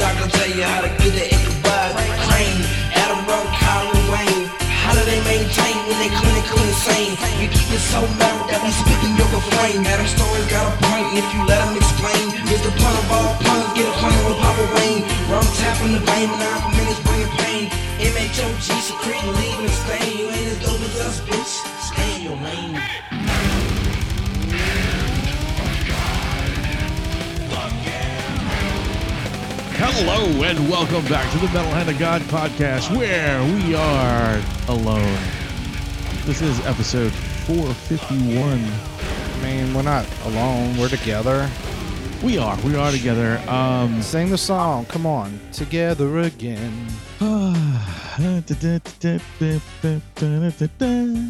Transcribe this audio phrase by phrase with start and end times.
[0.00, 1.92] The love doctor tell you how to get it Ichabod.
[2.24, 2.64] Crane,
[2.96, 4.48] Adam Rowe, Colin Wayne.
[4.80, 7.20] How do they maintain when they clinically insane?
[7.36, 9.84] You keep it so metal that we speaking your flame.
[9.84, 13.12] Adam Story's got a point, and if you let him explain, here's the pun of
[13.12, 13.76] all puns.
[13.76, 15.04] Get a pun with Papa Wayne.
[15.28, 17.68] Rum tapping the vein, and nine minutes bringing pain.
[18.00, 20.16] MHOG secreting, leaving a stain.
[20.16, 21.39] You ain't as dope as us, bitch.
[30.02, 35.18] Hello and welcome back to the Metal Hand of God podcast where we are alone.
[36.24, 38.40] This is episode 451.
[38.40, 40.78] I mean, we're not alone.
[40.78, 41.50] We're together.
[42.22, 42.58] We are.
[42.62, 43.36] We are together.
[43.46, 44.86] Um Sing the song.
[44.86, 45.38] Come on.
[45.52, 46.86] Together again.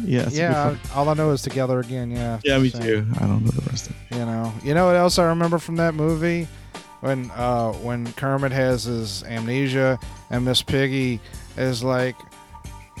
[0.07, 0.33] yes.
[0.33, 2.09] yeah, all I know is together again.
[2.09, 2.39] Yeah.
[2.45, 2.81] Yeah, me Same.
[2.81, 3.05] too.
[3.19, 4.15] I don't know the rest of it.
[4.17, 4.53] You know.
[4.63, 6.47] You know what else I remember from that movie?
[7.01, 11.19] When uh when Kermit has his amnesia and Miss Piggy
[11.57, 12.15] is like,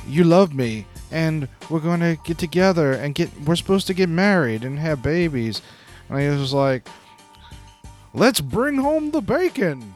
[0.07, 3.29] "You love me, and we're gonna get together and get.
[3.45, 5.61] We're supposed to get married and have babies."
[6.09, 6.87] And he was like,
[8.13, 9.93] "Let's bring home the bacon."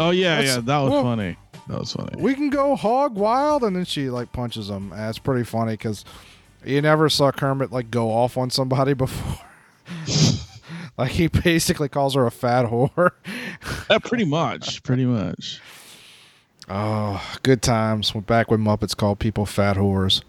[0.00, 1.36] Oh yeah, yeah, that was well- funny.
[1.68, 2.20] That was funny.
[2.20, 6.04] we can go hog wild and then she like punches him That's pretty funny because
[6.62, 9.38] you never saw kermit like go off on somebody before
[10.98, 13.10] like he basically calls her a fat whore
[13.90, 15.60] Uh, pretty much, pretty much.
[16.68, 20.22] oh good times we're back with muppets called people fat whores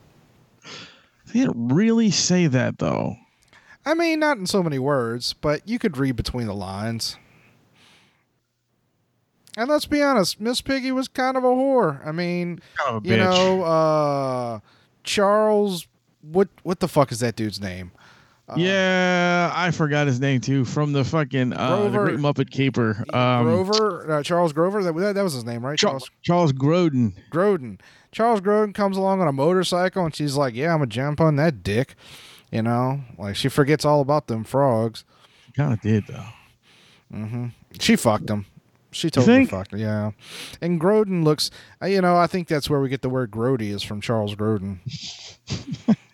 [1.33, 3.15] They didn't really say that though.
[3.85, 7.17] i mean not in so many words but you could read between the lines
[9.57, 13.05] and let's be honest miss piggy was kind of a whore i mean Kind of
[13.05, 13.19] a you bitch.
[13.19, 14.59] know uh
[15.03, 15.87] charles
[16.21, 17.91] what what the fuck is that dude's name
[18.55, 20.65] yeah, I forgot his name too.
[20.65, 23.03] From the fucking uh, the Great Muppet Caper.
[23.13, 24.83] Um, Grover, uh, Charles Grover.
[24.83, 25.77] That, that that was his name, right?
[25.77, 27.13] Charles, Charles Grodin.
[27.31, 27.79] Grodin.
[28.11, 31.37] Charles Grodin comes along on a motorcycle, and she's like, "Yeah, I'm a jump on
[31.37, 31.95] that dick,"
[32.51, 33.01] you know.
[33.17, 35.05] Like she forgets all about them frogs.
[35.55, 36.25] Kind of did though.
[37.13, 37.47] Mm-hmm.
[37.79, 38.45] She fucked him.
[38.91, 39.79] She totally fucked him.
[39.79, 40.11] Yeah.
[40.61, 41.51] And Grodin looks,
[41.81, 44.35] uh, you know, I think that's where we get the word Grody is from Charles
[44.35, 44.79] Grodin.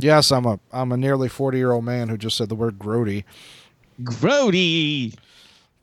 [0.00, 2.78] yes, I'm a I'm a nearly 40 year old man who just said the word
[2.78, 3.24] Grody.
[4.02, 5.14] Grody.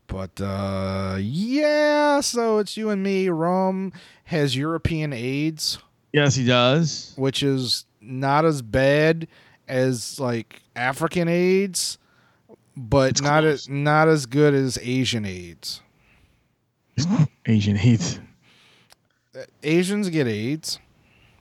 [0.07, 3.29] But uh yeah, so it's you and me.
[3.29, 3.93] Rum
[4.25, 5.77] has European AIDS.
[6.13, 7.13] Yes, he does.
[7.17, 9.27] which is not as bad
[9.67, 11.97] as like African AIDS,
[12.75, 13.65] but It's not close.
[13.65, 15.81] as not as good as Asian AIDS.
[17.45, 18.19] Asian AIDS.
[19.63, 20.79] Asians get AIDS.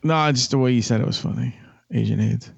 [0.03, 1.55] No, just the way you said it was funny.
[1.93, 2.51] Asian hate.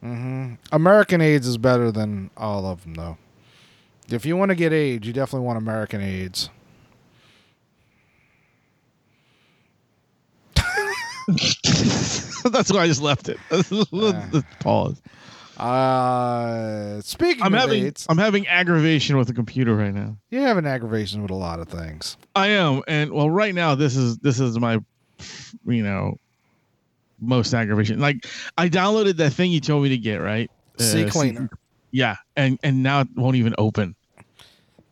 [0.00, 3.16] Hmm American AIDS is better than all of them, though.
[4.10, 6.50] If you want to get AIDS, you definitely want American AIDS.
[11.26, 13.38] That's why I just left it.
[14.60, 15.00] Pause.
[15.56, 20.16] Uh, speaking I'm of having AIDS, I'm having aggravation with the computer right now.
[20.30, 22.16] you have an aggravation with a lot of things.
[22.34, 24.78] I am, and well, right now this is this is my,
[25.66, 26.16] you know,
[27.20, 28.00] most aggravation.
[28.00, 28.26] Like
[28.58, 30.50] I downloaded that thing you told me to get, right?
[30.78, 31.50] C Uh, cleaner,
[31.90, 33.94] Yeah, and and now it won't even open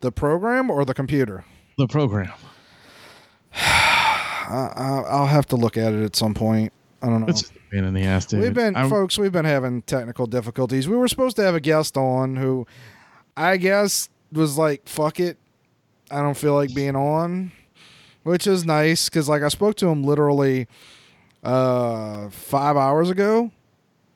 [0.00, 1.44] the program or the computer.
[1.76, 2.32] the program.
[3.54, 6.72] I, I, I'll have to look at it at some point.
[7.02, 7.26] I don't know.
[7.28, 8.40] It's a pain in the ass, dude.
[8.40, 10.88] We've been, I'm- folks, we've been having technical difficulties.
[10.88, 12.66] We were supposed to have a guest on who
[13.36, 15.38] I guess was like, fuck it.
[16.10, 17.52] I don't feel like being on,
[18.22, 20.66] which is nice because, like, I spoke to him literally
[21.43, 23.50] uh, five hours ago.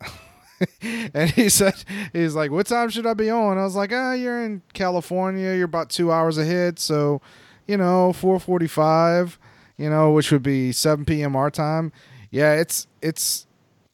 [1.15, 1.75] and he said,
[2.13, 3.59] he's like, what time should I be on?
[3.59, 5.55] I was like, ah, you're in California.
[5.55, 6.79] You're about two hours ahead.
[6.79, 7.21] So,
[7.67, 9.39] you know, 445,
[9.77, 11.35] you know, which would be 7 p.m.
[11.37, 11.93] our time.
[12.31, 13.47] Yeah, it's, it's,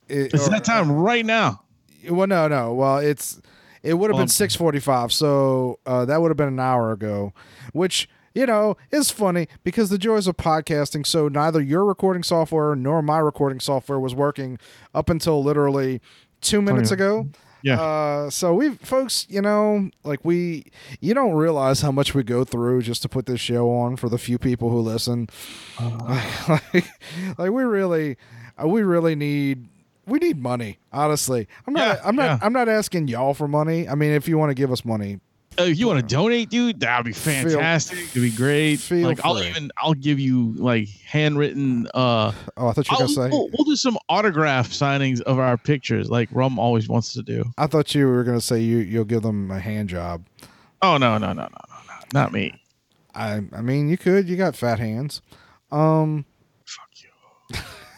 [0.08, 1.62] it, it's or- that time right now.
[2.08, 2.74] well, no, no.
[2.74, 3.40] Well, it's
[3.82, 6.58] it would have Well, been six forty five, so uh, that would have been an
[6.60, 7.32] hour ago,
[7.72, 11.04] which you know is funny because the joys of podcasting.
[11.04, 14.58] So neither your recording software nor my recording software was working
[14.94, 16.00] up until literally
[16.40, 16.94] two minutes yeah.
[16.94, 17.28] ago.
[17.62, 17.80] Yeah.
[17.80, 20.66] Uh, so we, folks, you know, like we,
[21.00, 24.08] you don't realize how much we go through just to put this show on for
[24.08, 25.28] the few people who listen.
[26.48, 26.86] like,
[27.36, 28.16] like we really,
[28.62, 29.66] uh, we really need,
[30.06, 30.78] we need money.
[30.92, 32.38] Honestly, I'm not, Yeah, I'm not, yeah.
[32.42, 33.88] I'm not asking y'all for money.
[33.88, 35.18] I mean, if you want to give us money,
[35.58, 37.98] Uh, if you want to donate, dude, that would be fantastic.
[37.98, 38.76] It'd be great.
[38.76, 41.88] Feel like I'll even I'll give you like handwritten.
[41.94, 43.28] uh Oh, I thought you were I'll, gonna say.
[43.30, 47.44] we'll, we'll do some autograph signings of our pictures, like Rum always wants to do.
[47.58, 50.24] I thought you were gonna say you you'll give them a hand job.
[50.80, 52.54] Oh no no no no no no, not me.
[53.14, 54.28] I I mean you could.
[54.28, 55.22] You got fat hands.
[55.72, 56.24] Um.
[56.64, 57.08] Fuck you.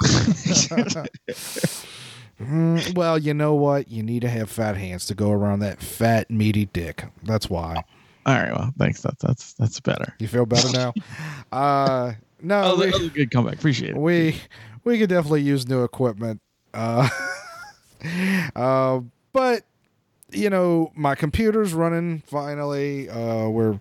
[2.40, 3.90] mm, well, you know what?
[3.90, 7.04] You need to have fat hands to go around that fat meaty dick.
[7.22, 7.84] That's why.
[8.26, 9.00] All right, well, thanks.
[9.02, 10.14] That's that's that's better.
[10.19, 10.92] You feel better now?
[11.52, 12.12] uh.
[12.42, 12.62] No.
[12.62, 13.54] Oh, we- that was a good comeback.
[13.56, 13.96] Appreciate it.
[13.96, 14.37] we
[14.84, 16.40] we could definitely use new equipment
[16.72, 17.06] uh
[18.56, 19.00] uh
[19.32, 19.62] but
[20.32, 23.78] you know my computer's running finally uh we're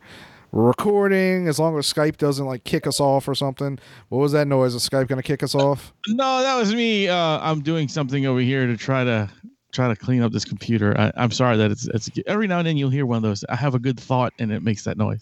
[0.51, 3.77] we're recording as long as skype doesn't like kick us off or something
[4.09, 7.07] what was that noise is skype gonna kick us off No, that was me.
[7.07, 9.29] Uh, I'm doing something over here to try to
[9.71, 10.99] try to clean up this computer.
[10.99, 13.45] I, I'm sorry that it's it's every now and then you'll hear one of those.
[13.49, 15.21] I have a good thought and it makes that noise.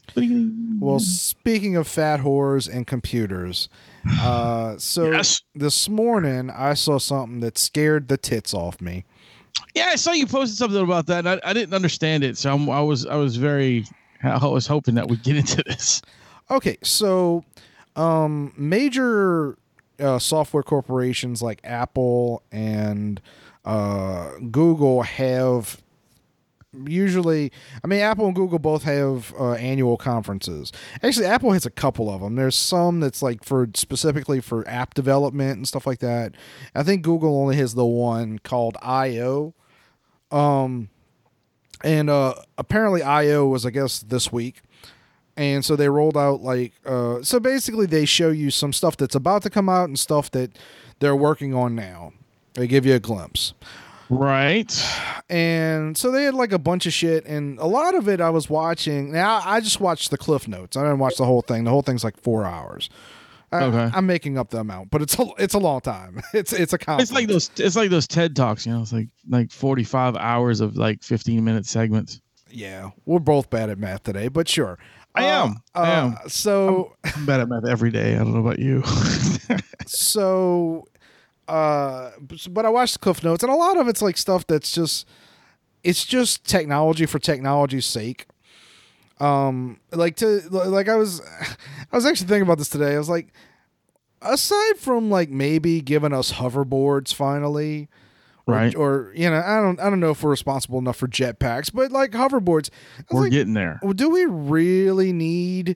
[0.79, 3.67] well speaking of fat whores and computers
[4.21, 5.41] uh so Yes.
[5.55, 9.03] this morning i saw something that scared the tits off me
[9.75, 11.25] Yeah, I saw you posted something about that.
[11.25, 13.85] And I, I didn't understand it, so I'm, I was I was very
[14.23, 16.01] I was hoping that we'd get into this.
[16.49, 17.43] Okay, so
[17.95, 19.57] um, major
[19.99, 23.21] uh, software corporations like Apple and
[23.65, 25.81] uh, Google have
[26.85, 27.51] usually
[27.83, 30.71] i mean apple and google both have uh, annual conferences.
[31.01, 32.35] Actually apple has a couple of them.
[32.35, 36.35] There's some that's like for specifically for app development and stuff like that.
[36.75, 39.53] I think google only has the one called io
[40.29, 40.89] um
[41.83, 44.61] and uh apparently io was i guess this week.
[45.35, 49.13] And so they rolled out like uh so basically they show you some stuff that's
[49.13, 50.57] about to come out and stuff that
[50.99, 52.13] they're working on now.
[52.55, 53.53] They give you a glimpse.
[54.09, 54.71] Right.
[55.29, 58.29] and so they had like a bunch of shit and a lot of it i
[58.31, 59.11] was watching.
[59.11, 60.75] Now i just watched the cliff notes.
[60.75, 61.65] I didn't watch the whole thing.
[61.65, 62.89] The whole thing's like four hours
[63.51, 63.89] I, Okay.
[63.95, 66.77] i'm making up the amount but it's a it's a long time it's it's a
[66.77, 67.09] conference.
[67.11, 68.81] It's like those it's like those TED talks, you know.
[68.81, 72.19] It's like like 45 hours of like 15 minute segments.
[72.49, 74.77] yeah we're both bad at math today but sure
[75.15, 75.55] I am.
[75.73, 76.15] Uh, I uh, am.
[76.27, 78.13] so I'm bad at math every day.
[78.15, 78.83] I don't know about you.
[79.87, 80.85] so
[81.47, 84.71] uh but i watched the cliff notes and a lot of it's like stuff that's
[84.73, 85.07] just
[85.83, 88.25] it's just technology for technology's sake
[89.19, 91.21] um like to like i was
[91.91, 93.33] i was actually thinking about this today i was like
[94.21, 97.87] aside from like maybe giving us hoverboards finally
[98.45, 98.75] or- Right.
[98.75, 101.91] or, you know i don't i don't know if we're responsible enough for jetpacks but
[101.91, 102.69] like hoverboards
[103.11, 103.79] We're like, getting there.
[103.83, 105.75] well, do we really need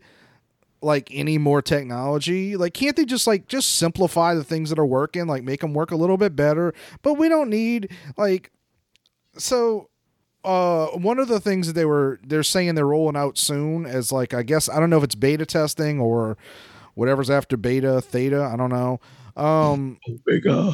[0.83, 2.57] like any more technology?
[2.57, 5.75] Like, can't they just like just simplify the things that are working, like make them
[5.75, 6.73] work a little bit better?
[7.03, 8.49] But we don't need like
[9.37, 9.89] so.
[10.43, 14.11] Uh, one of the things that they were they're saying they're rolling out soon is
[14.11, 16.37] like I guess I don't know if it's beta testing or
[16.95, 18.99] whatever's after beta theta I don't know.
[19.35, 20.71] Um, Bigger.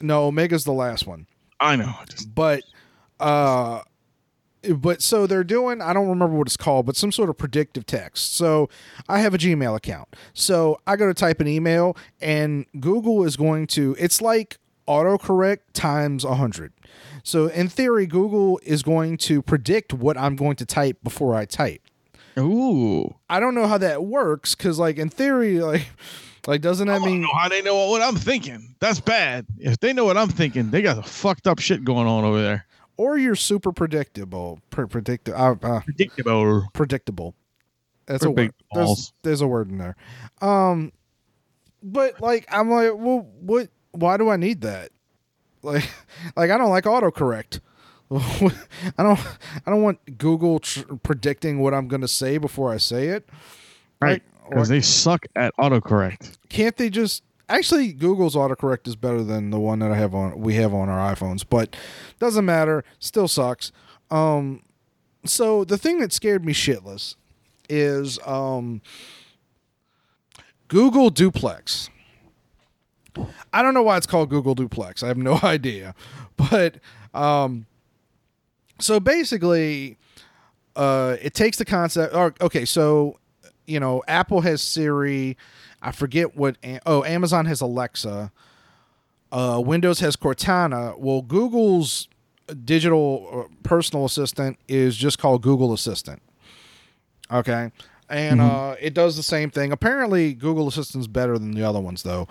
[0.00, 1.26] no, Omega's the last one
[1.60, 1.94] I know.
[2.08, 2.62] Just but
[3.20, 3.82] uh
[4.74, 7.86] but so they're doing i don't remember what it's called but some sort of predictive
[7.86, 8.68] text so
[9.08, 13.36] i have a gmail account so i go to type an email and google is
[13.36, 16.72] going to it's like autocorrect times a 100
[17.26, 21.44] so in theory google is going to predict what i'm going to type before i
[21.44, 21.82] type
[22.38, 23.14] ooh.
[23.28, 25.86] i don't know how that works because like in theory like
[26.46, 28.76] like doesn't that I don't mean know how they know what I'm thinking.
[28.78, 29.46] That's bad.
[29.58, 32.40] If they know what I'm thinking, they got some fucked up shit going on over
[32.40, 32.66] there.
[32.96, 36.68] or you're super predictable pre- uh, uh, Predictable.
[36.72, 37.34] predictable.
[38.06, 38.54] That's a word.
[38.72, 39.96] There's, there's a word in there.
[40.40, 40.92] Um,
[41.82, 43.68] but like I'm like, well, what?
[43.90, 44.90] Why do I need that?
[45.66, 45.88] Like,
[46.36, 47.60] like I don't like autocorrect.
[48.10, 49.18] I don't.
[49.66, 53.28] I don't want Google tr- predicting what I'm going to say before I say it.
[54.00, 54.22] Right.
[54.44, 56.38] Or Because they suck at autocorrect.
[56.48, 57.22] can't they just?
[57.48, 60.88] Actually, Google's autocorrect is better than the one that I have on we have on
[60.88, 61.74] our iPhones, but
[62.20, 62.84] doesn't matter.
[63.00, 63.72] Still sucks.
[64.10, 64.62] Um,
[65.24, 67.16] so the thing that scared me shitless
[67.68, 68.82] is um,
[70.68, 71.88] Google Duplex.
[73.52, 75.02] I don't know why it's called Google Duplex.
[75.02, 75.94] I have no idea,
[76.36, 76.76] but
[77.14, 77.66] um,
[78.78, 79.96] so basically,
[80.74, 82.14] uh, it takes the concept.
[82.14, 83.18] Or, okay, so
[83.66, 85.36] you know, Apple has Siri.
[85.82, 86.56] I forget what.
[86.84, 88.32] Oh, Amazon has Alexa.
[89.32, 90.98] Uh, Windows has Cortana.
[90.98, 92.08] Well, Google's
[92.64, 96.22] digital uh, personal assistant is just called Google Assistant.
[97.30, 97.72] Okay.
[98.08, 99.72] And uh, it does the same thing.
[99.72, 102.28] Apparently, Google Assistant's better than the other ones, though.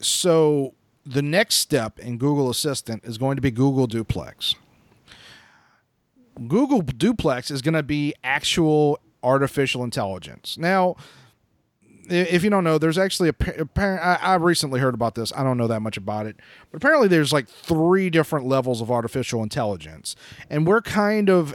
[0.00, 4.54] So the next step in Google Assistant is going to be Google Duplex.
[6.48, 10.58] Google Duplex is going to be actual artificial intelligence.
[10.58, 10.96] Now,
[12.08, 15.32] if you don't know, there's actually a I recently heard about this.
[15.36, 16.36] I don't know that much about it,
[16.70, 20.16] but apparently there's like three different levels of artificial intelligence,
[20.50, 21.54] and we're kind of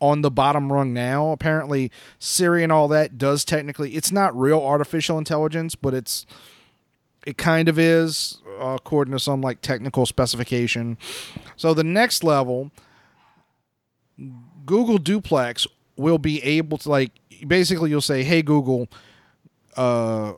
[0.00, 1.30] on the bottom rung now.
[1.30, 3.94] Apparently, Siri and all that does technically.
[3.94, 6.26] It's not real artificial intelligence, but it's
[7.26, 10.96] it kind of is uh, according to some like technical specification.
[11.56, 12.70] So the next level,
[14.64, 17.12] Google Duplex will be able to like
[17.46, 18.88] basically you'll say, "Hey Google,
[19.76, 20.34] uh,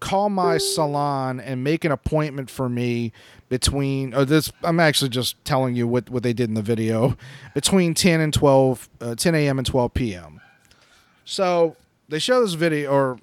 [0.00, 3.12] call my salon and make an appointment for me
[3.48, 7.16] between." Oh, this I'm actually just telling you what what they did in the video
[7.54, 9.58] between 10 and 12, uh, 10 a.m.
[9.58, 10.40] and 12 p.m.
[11.24, 11.76] So
[12.08, 13.18] they show this video, or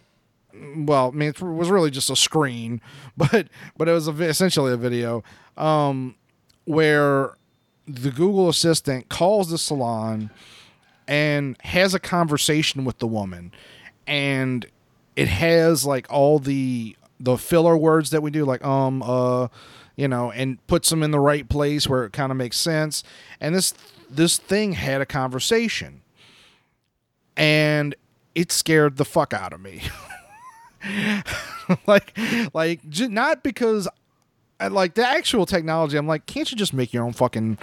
[0.76, 2.82] well, I mean, it was really just a screen,
[3.18, 5.24] but but it was a, essentially a video
[5.58, 6.16] um,
[6.66, 7.36] where
[7.88, 10.30] the Google Assistant calls the salon
[11.08, 13.52] and has a conversation with the woman,
[14.06, 14.66] and
[15.18, 19.48] it has like all the the filler words that we do, like um uh,
[19.96, 23.04] you know, and puts them in the right place where it kind of makes sense.
[23.42, 23.74] And this
[24.10, 26.02] this thing had a conversation,
[27.36, 27.96] and
[28.36, 29.82] it scared the fuck out of me.
[31.88, 32.16] like
[32.54, 33.88] like not because
[34.60, 35.98] I like the actual technology.
[35.98, 37.58] I'm like, can't you just make your own fucking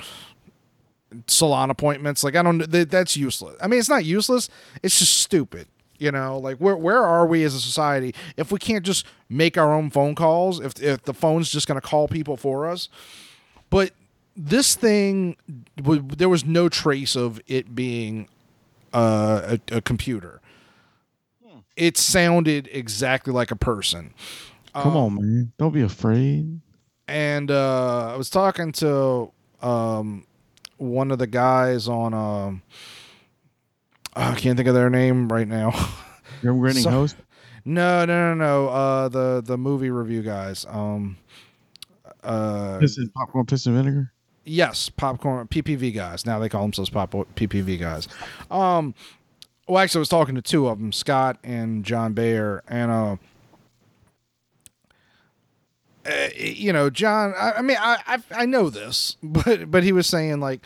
[1.29, 2.25] salon appointments?
[2.25, 2.69] Like, I don't.
[2.71, 3.57] Th- that's useless.
[3.63, 4.49] I mean, it's not useless.
[4.83, 5.69] It's just stupid.
[5.99, 9.57] You know, like where where are we as a society if we can't just make
[9.57, 10.59] our own phone calls?
[10.61, 12.89] If if the phone's just going to call people for us,
[13.71, 13.93] but
[14.37, 15.37] this thing,
[15.77, 18.29] there was no trace of it being
[18.93, 20.41] uh, a, a computer.
[21.77, 24.13] It sounded exactly like a person.
[24.75, 25.53] Come on, man.
[25.59, 26.61] Don't be afraid.
[27.07, 29.31] and uh, I was talking to
[29.63, 30.27] um,
[30.79, 32.13] one of the guys on.
[32.15, 32.63] Um,
[34.17, 35.71] I can't think of their name right now.
[36.41, 37.17] Grim grinning So- host.
[37.65, 38.69] no, no, no, no.
[38.69, 40.65] Uh, the the movie review guys.
[40.69, 41.17] Um,
[42.23, 44.13] uh, Piston, popcorn, piss and vinegar.
[44.45, 46.25] yes, popcorn PPV guys.
[46.27, 48.09] Now they call themselves pop PPV guys.
[48.51, 48.95] Um,
[49.69, 53.17] well, actually, I was talking to two of them, Scott and John Bayer, and uh,
[56.07, 57.35] uh, you know, John.
[57.37, 60.61] I, I mean, I, I I know this, but but he was saying like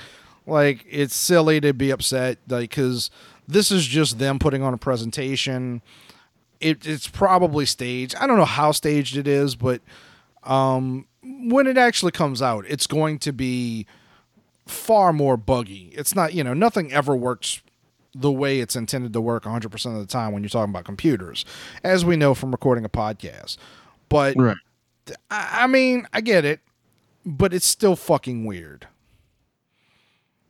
[0.46, 3.10] like it's silly to be upset like because
[3.48, 5.82] this is just them putting on a presentation.
[6.60, 8.14] It, it's probably staged.
[8.16, 9.80] I don't know how staged it is, but
[10.44, 13.86] um, when it actually comes out, it's going to be
[14.66, 15.90] far more buggy.
[15.94, 17.62] It's not, you know, nothing ever works
[18.14, 21.44] the way it's intended to work 100% of the time when you're talking about computers,
[21.82, 23.56] as we know from recording a podcast.
[24.08, 24.56] But Right.
[25.30, 26.60] I, I mean, I get it,
[27.24, 28.88] but it's still fucking weird.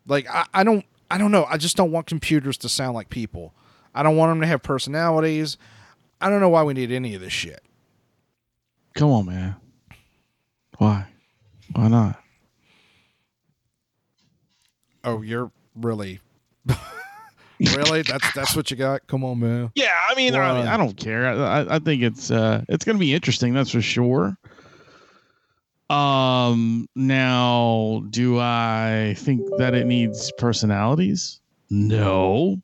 [0.07, 1.45] Like I, I don't I don't know.
[1.49, 3.55] I just don't want computers to sound like people.
[3.95, 5.57] I don't want them to have personalities.
[6.21, 7.63] I don't know why we need any of this shit.
[8.95, 9.57] Come on, man.
[10.79, 11.07] Why?
[11.75, 12.21] Why not?
[15.05, 16.21] Oh, you're really
[17.61, 18.03] Really?
[18.03, 19.05] That's that's what you got?
[19.09, 19.73] Come on, man.
[19.75, 20.75] Yeah, I mean, I, Why?
[20.75, 21.27] I don't care.
[21.27, 23.53] I, I- I think it's uh, it's going to be interesting.
[23.53, 24.37] That's for sure.
[25.91, 31.41] Um, now, do I think that it needs personalities?
[31.71, 32.61] No.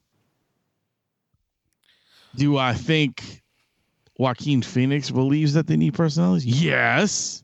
[2.37, 3.43] Do I think
[4.19, 6.45] Joaquin Phoenix believes that they need personalities?
[6.45, 7.43] Yes.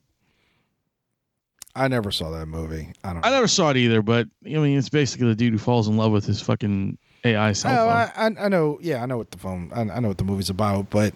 [1.76, 2.92] I never saw that movie.
[3.04, 3.36] I don't I know.
[3.36, 6.10] never saw it either, but I mean, it's basically the dude who falls in love
[6.12, 8.36] with his fucking AI cell Oh, phone.
[8.36, 8.78] I, I, I know.
[8.82, 9.70] Yeah, I know what the phone.
[9.74, 11.14] I, I know what the movie's about, but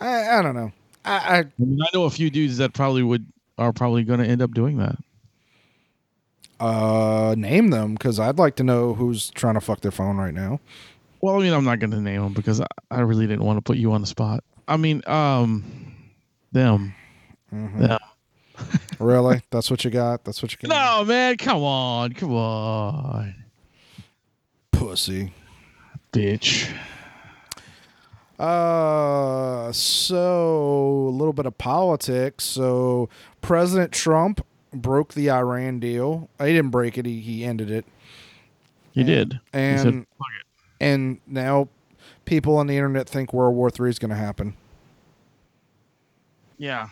[0.00, 0.72] I, I don't know.
[1.04, 3.24] I, I I mean, I know a few dudes that probably would
[3.58, 4.96] are probably going to end up doing that.
[6.60, 10.34] uh name them because I'd like to know who's trying to fuck their phone right
[10.34, 10.60] now.
[11.20, 13.56] Well, I mean, I'm not going to name them because I, I really didn't want
[13.56, 14.44] to put you on the spot.
[14.68, 15.64] I mean, um,
[16.52, 16.94] them.
[17.52, 17.80] Mhm.
[17.88, 17.98] Yeah.
[18.98, 19.42] really?
[19.50, 20.24] That's what you got?
[20.24, 20.74] That's what you got?
[21.00, 23.34] No, man, come on, come on,
[24.70, 25.32] pussy.
[26.12, 26.72] bitch.
[28.38, 32.44] Uh, so a little bit of politics.
[32.44, 33.08] So
[33.40, 36.28] President Trump broke the Iran deal.
[36.38, 37.06] He didn't break it.
[37.06, 37.84] He he ended it.
[38.92, 39.34] You did.
[39.34, 40.06] He And said,
[40.80, 41.68] and now
[42.24, 44.56] people on the internet think World War Three is going to happen.
[46.58, 46.88] Yeah.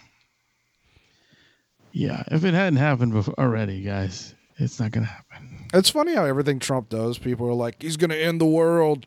[1.93, 2.23] Yeah.
[2.31, 5.67] If it hadn't happened before already, guys, it's not going to happen.
[5.75, 9.07] It's funny how everything Trump does, people are like, he's going to end the world.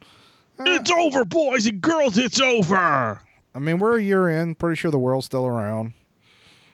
[0.60, 2.18] It's over, boys and girls.
[2.18, 3.20] It's over.
[3.54, 4.56] I mean, we're a year in.
[4.56, 5.94] Pretty sure the world's still around.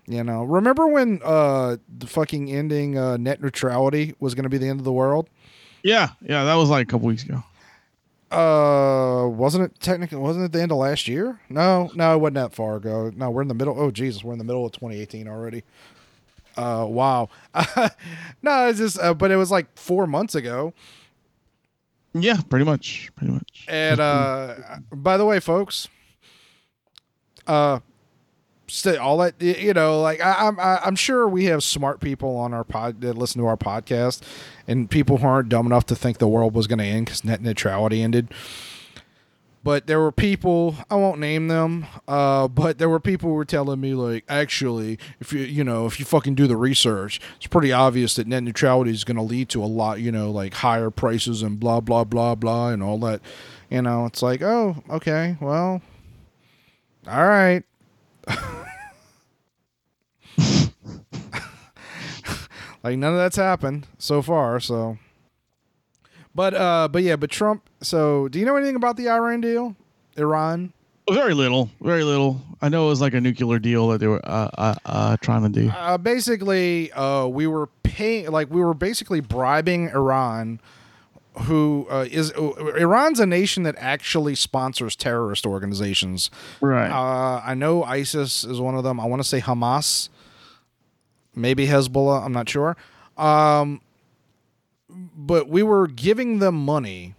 [0.08, 4.58] You know, remember when uh the fucking ending uh, net neutrality was going to be
[4.58, 5.30] the end of the world?
[5.84, 7.44] Yeah, yeah, that was like a couple weeks ago.
[8.32, 10.18] Uh, wasn't it technically?
[10.18, 11.40] Wasn't it the end of last year?
[11.50, 13.12] No, no, it wasn't that far ago.
[13.16, 13.76] No, we're in the middle.
[13.78, 15.64] Oh Jesus, we're in the middle of 2018 already.
[16.58, 17.30] Uh, wow.
[18.42, 19.00] no, it's just.
[19.00, 20.74] Uh, but it was like four months ago.
[22.14, 23.66] Yeah, pretty much, pretty much.
[23.70, 24.56] And uh,
[24.92, 25.88] by the way, folks,
[27.48, 27.80] uh,
[28.68, 32.36] stay all that you know, like I, I'm I- I'm sure we have smart people
[32.38, 34.22] on our pod that listen to our podcast,
[34.68, 37.24] and people who aren't dumb enough to think the world was going to end because
[37.24, 38.28] net neutrality ended.
[39.64, 43.46] But there were people I won't name them, uh, but there were people who were
[43.46, 47.46] telling me like, actually, if you you know if you fucking do the research, it's
[47.46, 50.56] pretty obvious that net neutrality is going to lead to a lot, you know, like
[50.56, 53.22] higher prices and blah blah blah blah and all that.
[53.70, 55.82] You know, it's like, oh, okay, well,
[57.08, 57.64] all right.
[62.84, 64.98] like none of that's happened so far, so.
[66.34, 67.70] But uh, but yeah, but Trump.
[67.82, 69.76] So, do you know anything about the Iran deal?
[70.18, 70.74] Iran.
[71.10, 72.42] Very little, very little.
[72.62, 75.44] I know it was like a nuclear deal that they were uh, uh, uh, trying
[75.44, 75.70] to do.
[75.70, 80.62] Uh, basically, uh, we were paying, like, we were basically bribing Iran,
[81.40, 86.30] who uh, is uh, Iran's a nation that actually sponsors terrorist organizations.
[86.62, 86.90] Right.
[86.90, 89.00] Uh, I know ISIS is one of them.
[89.00, 90.08] I want to say Hamas,
[91.36, 92.24] maybe Hezbollah.
[92.24, 92.78] I'm not sure.
[93.18, 93.82] Um,
[95.16, 97.16] but we were giving them money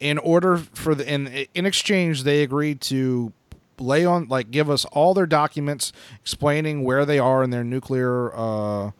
[0.00, 3.32] in order for the in in exchange they agreed to
[3.78, 8.34] lay on like give us all their documents explaining where they are in their nuclear
[8.34, 8.90] uh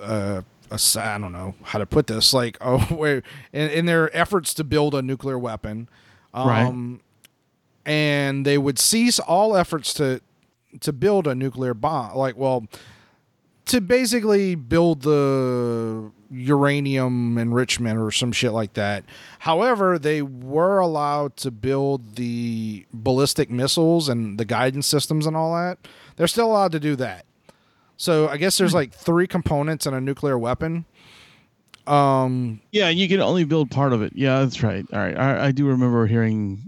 [0.00, 4.52] uh I don't know how to put this like oh where in, in their efforts
[4.54, 5.88] to build a nuclear weapon.
[6.34, 7.00] Um
[7.84, 10.20] and they would cease all efforts to
[10.80, 12.66] to build a nuclear bomb like well
[13.66, 19.04] to basically build the uranium enrichment or some shit like that.
[19.40, 25.54] However, they were allowed to build the ballistic missiles and the guidance systems and all
[25.54, 25.78] that.
[26.16, 27.26] They're still allowed to do that.
[27.96, 30.84] So I guess there's like three components in a nuclear weapon.
[31.86, 34.12] Um, yeah, you can only build part of it.
[34.14, 34.84] Yeah, that's right.
[34.92, 36.62] All right, I, I do remember hearing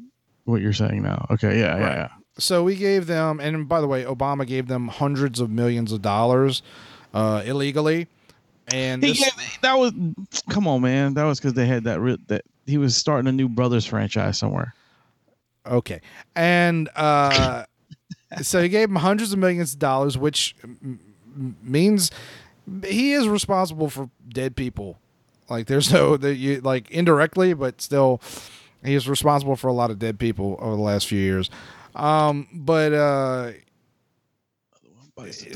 [0.44, 1.26] what you're saying now.
[1.30, 2.08] Okay, yeah, yeah, yeah.
[2.38, 6.02] So we gave them, and by the way, Obama gave them hundreds of millions of
[6.02, 6.62] dollars
[7.14, 8.06] uh, illegally.
[8.72, 9.22] And this,
[9.62, 9.92] that was
[10.50, 11.14] come on, man.
[11.14, 14.38] That was because they had that re- that he was starting a new Brothers franchise
[14.38, 14.74] somewhere.
[15.66, 16.00] Okay.
[16.36, 17.64] And uh,
[18.42, 21.00] so he gave him hundreds of millions of dollars, which m-
[21.62, 22.10] means
[22.84, 24.98] he is responsible for dead people.
[25.48, 28.20] Like there's no that you like indirectly, but still,
[28.84, 31.48] he is responsible for a lot of dead people over the last few years.
[31.98, 33.52] Um, but uh,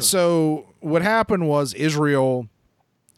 [0.01, 2.49] so what happened was Israel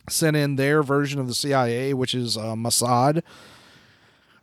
[0.08, 3.22] sent in their version of the CIA, which is uh, Mossad,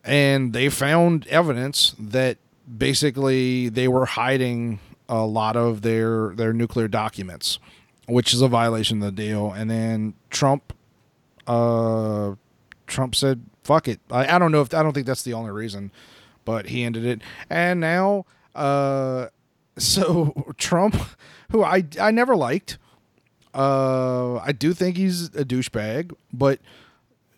[0.04, 2.38] and they found evidence that
[2.78, 7.60] basically they were hiding a lot of their their nuclear documents,
[8.08, 9.52] which is a violation of the deal.
[9.52, 10.74] And then Trump,
[11.46, 12.34] uh,
[12.88, 15.52] Trump said, "Fuck it." I, I don't know if I don't think that's the only
[15.52, 15.91] reason,
[16.46, 17.22] but he ended it.
[17.50, 19.27] And now, uh,
[19.77, 20.95] so Trump,
[21.51, 22.77] who I I never liked,
[23.53, 26.59] uh, I do think he's a douchebag, but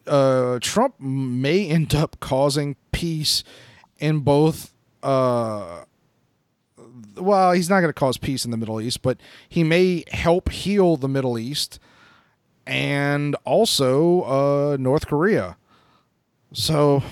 [0.08, 3.44] uh, Trump may end up causing peace
[4.00, 4.74] in both.
[5.02, 5.84] Uh,
[7.18, 10.50] well, he's not going to cause peace in the Middle East, but he may help
[10.50, 11.80] heal the Middle East
[12.66, 15.58] and also uh, North Korea.
[16.54, 17.04] So,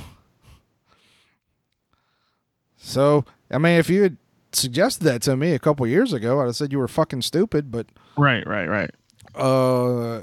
[2.82, 4.17] so I mean, if you had
[4.54, 7.72] suggested that to me a couple years ago, I'd have said you were fucking stupid.
[7.72, 8.91] But Right, right, right.
[9.36, 10.22] uh,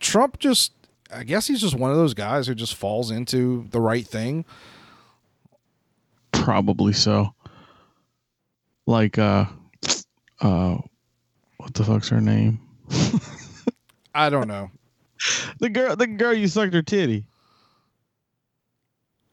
[0.00, 0.72] Trump just,
[1.12, 4.44] I guess he's just one of those guys who just falls into the right thing.
[6.32, 7.34] Probably so.
[8.86, 9.46] Like uh
[10.40, 10.76] uh
[11.56, 12.60] what the fuck's her name?
[14.14, 14.70] I don't know.
[15.58, 17.24] The girl the girl you sucked her titty.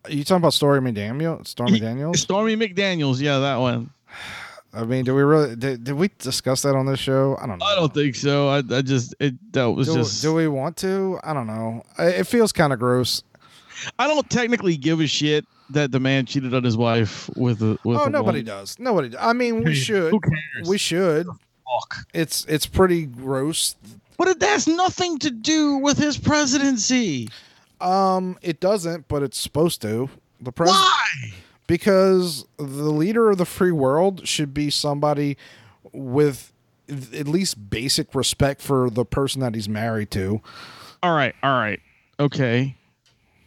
[0.05, 1.49] Are you talking about Stormy Daniels?
[1.49, 2.21] Stormy Daniels?
[2.21, 3.91] Stormy McDaniels, yeah, that one.
[4.73, 7.37] I mean, do we really did, did we discuss that on this show?
[7.41, 7.65] I don't know.
[7.65, 8.47] I don't think so.
[8.47, 11.19] I, I just it that was do, just do we want to?
[11.25, 11.83] I don't know.
[11.99, 13.21] It feels kind of gross.
[13.99, 17.77] I don't technically give a shit that the man cheated on his wife with a
[17.83, 18.45] with oh, a nobody woman.
[18.45, 18.79] does.
[18.79, 19.09] Nobody.
[19.09, 19.19] Does.
[19.21, 20.11] I mean, we should.
[20.11, 20.69] Who cares?
[20.69, 21.27] We should.
[21.27, 22.05] Fuck.
[22.13, 23.75] It's it's pretty gross.
[24.17, 27.27] But it has nothing to do with his presidency.
[27.81, 30.09] Um, it doesn't, but it's supposed to.
[30.39, 30.83] The president.
[30.83, 31.33] Why?
[31.71, 35.37] because the leader of the free world should be somebody
[35.93, 36.51] with
[36.89, 40.41] at least basic respect for the person that he's married to.
[41.01, 41.79] All right, all right,
[42.19, 42.75] okay.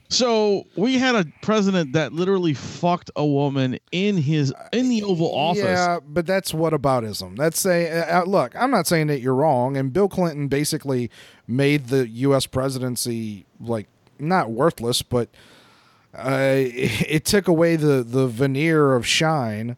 [0.09, 5.31] So we had a president that literally fucked a woman in his in the Oval
[5.35, 5.63] Office.
[5.63, 7.37] Yeah, but that's whataboutism.
[7.37, 9.77] That's say, uh, uh, look, I'm not saying that you're wrong.
[9.77, 11.11] And Bill Clinton basically
[11.47, 12.47] made the U.S.
[12.47, 13.89] presidency like
[14.29, 15.29] not worthless, but
[16.17, 19.77] uh, it, it took away the the veneer of shine.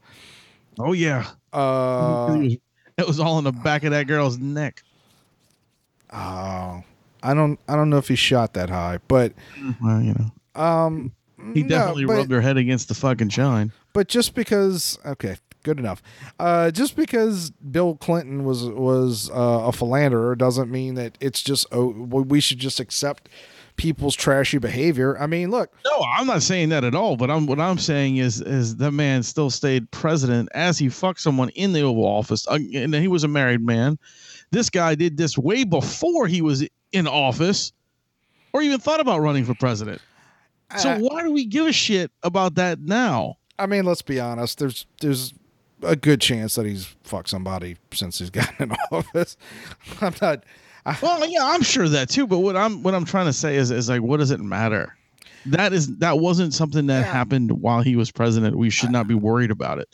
[0.78, 2.38] Oh yeah, Uh,
[2.98, 4.82] it was all in the back of that girl's neck.
[6.12, 6.82] oh,
[7.22, 9.32] I don't, I don't know if he shot that high, but
[9.82, 11.12] Well, you know, um,
[11.54, 13.72] he no, definitely but- rubbed her head against the fucking shine.
[13.92, 16.02] But just because, okay, good enough.
[16.38, 21.66] Uh, just because Bill Clinton was was uh, a philanderer doesn't mean that it's just
[21.72, 23.30] oh we should just accept
[23.76, 25.18] people's trashy behavior.
[25.18, 27.16] I mean, look, No, I'm not saying that at all.
[27.16, 31.20] But I'm what I'm saying is is that man still stayed president as he fucked
[31.20, 33.98] someone in the Oval Office, uh, and he was a married man.
[34.50, 37.72] This guy did this way before he was in office,
[38.52, 40.00] or even thought about running for president.
[40.78, 43.36] So why do we give a shit about that now?
[43.58, 44.58] I mean, let's be honest.
[44.58, 45.32] There's there's
[45.82, 49.36] a good chance that he's fucked somebody since he's gotten in office.
[50.00, 50.44] I'm not.
[50.86, 52.26] I, Well, yeah, I'm sure that too.
[52.26, 54.96] But what I'm what I'm trying to say is is like, what does it matter?
[55.46, 57.12] That is that wasn't something that Yeah.
[57.12, 58.56] happened while he was president.
[58.56, 59.88] We should not be worried about it.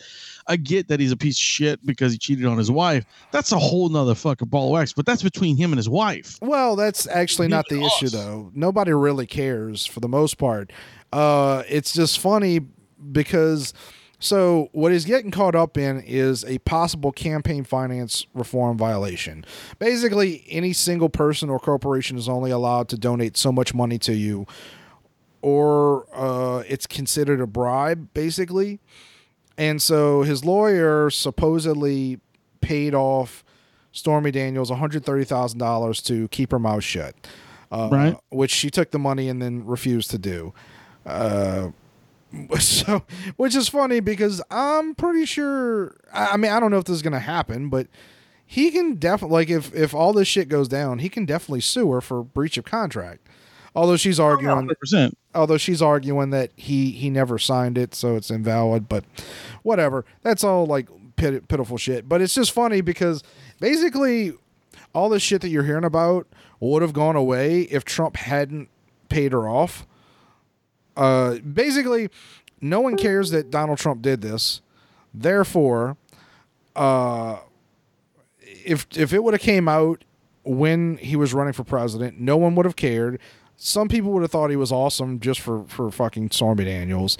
[0.49, 3.05] I get that he's a piece of shit because he cheated on his wife.
[3.33, 4.93] That's a whole nother fucking ball of wax.
[4.93, 6.39] But that's between him and his wife.
[6.41, 8.51] Well, that's actually not the Even issue, though.
[8.55, 10.73] Nobody really cares for the most part.
[11.13, 12.61] Uh, it's just funny
[13.13, 13.73] because
[14.23, 19.45] so what he's getting caught up in is a possible campaign finance reform violation.
[19.81, 24.15] Basically, any single person or corporation is only allowed to donate so much money to
[24.15, 24.47] you,
[25.43, 28.79] or uh, it's considered a bribe, basically.
[29.59, 32.21] And so his lawyer supposedly
[32.61, 33.43] paid off
[33.91, 37.17] Stormy Daniels $130,000 to keep her mouth shut.
[37.73, 38.17] Uh, Right.
[38.31, 40.55] Which she took the money and then refused to do.
[41.05, 41.71] Uh,
[42.59, 43.05] so,
[43.37, 45.97] which is funny because I'm pretty sure.
[46.13, 47.87] I I mean, I don't know if this is going to happen, but
[48.47, 51.91] he can definitely, like, if, if all this shit goes down, he can definitely sue
[51.91, 53.27] her for breach of contract.
[53.75, 55.15] Although she's arguing, 100%.
[55.35, 58.87] although she's arguing that he he never signed it, so it's invalid.
[58.89, 59.05] But
[59.63, 62.07] whatever, that's all like pit, pitiful shit.
[62.07, 63.23] But it's just funny because
[63.61, 64.35] basically
[64.95, 66.27] all this shit that you're hearing about
[66.61, 68.69] would have gone away if Trump hadn't
[69.09, 69.87] paid her off.
[70.97, 72.09] Uh, basically,
[72.61, 74.61] no one cares that Donald Trump did this.
[75.15, 75.97] Therefore,
[76.77, 77.39] uh,
[78.41, 80.05] if if it would have came out
[80.45, 83.21] when he was running for president, no one would have cared.
[83.57, 87.19] Some people would have thought he was awesome just for for fucking Stormy Daniels,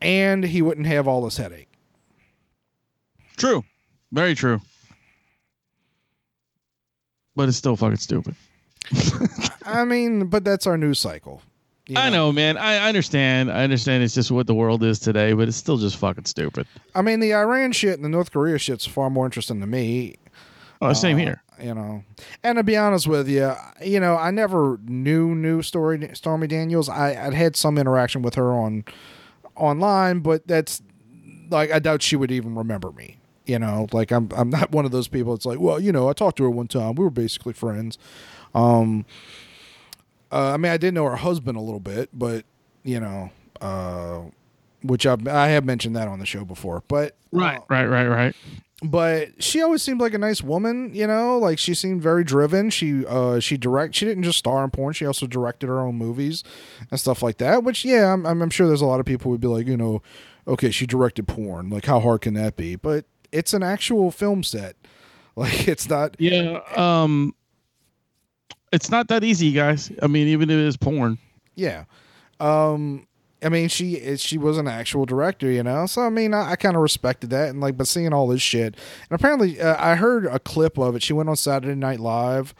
[0.00, 1.68] and he wouldn't have all this headache.
[3.36, 3.64] True.
[4.10, 4.60] Very true.
[7.36, 8.34] But it's still fucking stupid.
[9.64, 11.42] I mean, but that's our news cycle.
[11.88, 12.56] You I know, man.
[12.56, 13.50] I I understand.
[13.50, 16.66] I understand it's just what the world is today, but it's still just fucking stupid.
[16.94, 20.16] I mean, the Iran shit and the North Korea shit's far more interesting to me.
[20.80, 21.42] Oh, same Uh, here.
[21.60, 22.04] You know,
[22.44, 23.52] and to be honest with you,
[23.84, 26.88] you know, I never knew knew story Stormy Daniels.
[26.88, 28.84] I I'd had some interaction with her on
[29.56, 30.80] online, but that's
[31.50, 33.18] like I doubt she would even remember me.
[33.46, 35.34] You know, like I'm I'm not one of those people.
[35.34, 36.94] It's like, well, you know, I talked to her one time.
[36.94, 37.98] We were basically friends.
[38.54, 39.04] Um,
[40.32, 42.44] uh, I mean, I did know her husband a little bit, but
[42.84, 44.22] you know, uh,
[44.82, 46.82] which I've, I have mentioned that on the show before.
[46.88, 48.36] But uh, Right, right, right.
[48.82, 52.70] but she always seemed like a nice woman, you know, like she seemed very driven.
[52.70, 55.96] She uh she direct she didn't just star in porn, she also directed her own
[55.96, 56.44] movies
[56.90, 59.30] and stuff like that, which yeah, I'm I'm sure there's a lot of people who
[59.30, 60.00] would be like, you know,
[60.46, 61.68] okay, she directed porn.
[61.70, 62.76] Like how hard can that be?
[62.76, 64.76] But it's an actual film set.
[65.38, 66.58] Like it's not Yeah.
[66.74, 67.32] Um,
[68.72, 69.90] it's not that easy, guys.
[70.02, 71.18] I mean, even if it is porn.
[71.54, 71.84] yeah.
[72.40, 73.06] Um
[73.42, 75.86] I mean, she she was an actual director, you know.
[75.86, 78.42] So I mean, I, I kind of respected that, and like, but seeing all this
[78.42, 81.02] shit, and apparently, uh, I heard a clip of it.
[81.02, 82.52] She went on Saturday Night Live.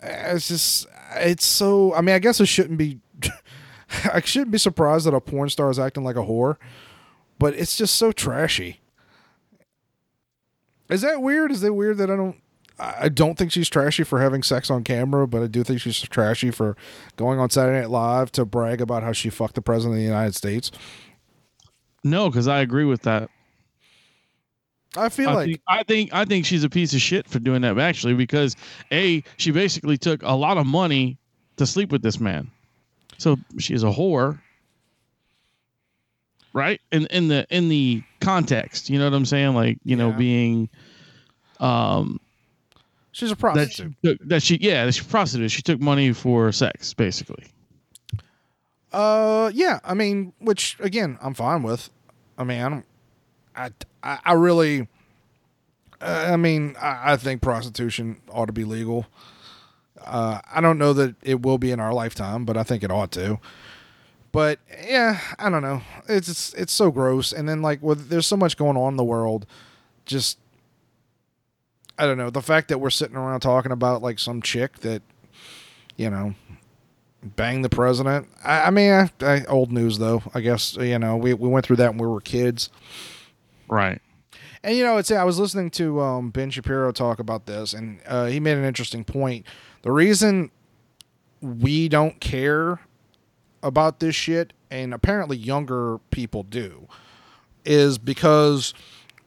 [0.00, 0.86] It's just,
[1.16, 1.92] it's so.
[1.94, 3.00] I mean, I guess it shouldn't be.
[4.12, 6.56] I shouldn't be surprised that a porn star is acting like a whore,
[7.40, 8.80] but it's just so trashy.
[10.88, 11.50] Is that weird?
[11.50, 12.36] Is that weird that I don't?
[12.78, 16.00] I don't think she's trashy for having sex on camera, but I do think she's
[16.00, 16.76] trashy for
[17.16, 20.04] going on Saturday Night Live to brag about how she fucked the president of the
[20.04, 20.72] United States.
[22.02, 23.30] No, because I agree with that.
[24.96, 27.38] I feel I like think I think I think she's a piece of shit for
[27.38, 28.56] doing that actually because
[28.92, 31.18] a she basically took a lot of money
[31.56, 32.50] to sleep with this man,
[33.18, 34.40] so she's a whore,
[36.52, 36.80] right?
[36.92, 39.54] In in the in the context, you know what I'm saying?
[39.54, 40.68] Like you know being,
[41.58, 42.20] um,
[43.14, 43.94] She's a that prostitute.
[44.02, 45.50] she took, that she yeah, that she prostitute.
[45.50, 47.46] She took money for sex, basically.
[48.92, 49.78] Uh, yeah.
[49.84, 51.90] I mean, which again, I'm fine with.
[52.36, 52.60] I mean,
[53.56, 53.64] I.
[53.66, 53.70] I
[54.02, 54.88] I, I really.
[56.00, 59.06] uh, I mean, I, I think prostitution ought to be legal.
[60.04, 62.90] Uh, I don't know that it will be in our lifetime, but I think it
[62.90, 63.38] ought to.
[64.32, 65.82] But yeah, I don't know.
[66.08, 68.96] It's it's, it's so gross, and then like with there's so much going on in
[68.96, 69.46] the world,
[70.04, 70.38] just
[71.98, 72.30] I don't know.
[72.30, 75.02] The fact that we're sitting around talking about like some chick that,
[75.96, 76.34] you know,
[77.24, 78.28] bang the president.
[78.44, 80.22] I, I mean, I, I, old news though.
[80.34, 82.70] I guess you know we we went through that when we were kids.
[83.68, 84.00] Right.
[84.62, 88.00] And you know, it's I was listening to um, Ben Shapiro talk about this, and
[88.06, 89.46] uh, he made an interesting point.
[89.82, 90.50] The reason
[91.40, 92.80] we don't care
[93.62, 96.88] about this shit, and apparently younger people do,
[97.64, 98.72] is because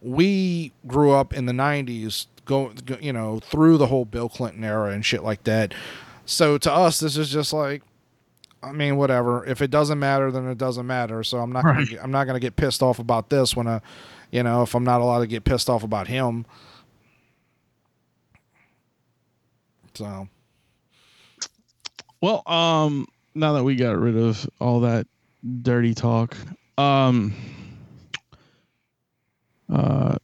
[0.02, 4.64] we grew up in the '90s, go, go you know, through the whole Bill Clinton
[4.64, 5.74] era and shit like that.
[6.26, 7.84] So to us, this is just like,
[8.64, 9.46] I mean, whatever.
[9.46, 11.24] If it doesn't matter, then it doesn't matter.
[11.24, 13.82] So I'm not, gonna get, I'm not gonna get pissed off about this when I,
[14.32, 16.46] you know, if I'm not allowed to get pissed off about him.
[19.94, 20.28] So
[22.22, 25.08] Well, um, now that we got rid of all that
[25.62, 26.36] dirty talk,
[26.78, 27.34] um,
[29.72, 30.18] uh,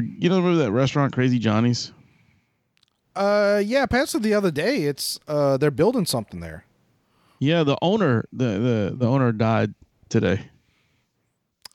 [0.00, 1.92] the, you know, remember that restaurant, Crazy Johnny's?
[3.16, 4.84] Uh, yeah, passed it the other day.
[4.84, 6.64] It's uh, they're building something there.
[7.40, 9.74] Yeah, the owner, the the the owner died
[10.08, 10.50] today.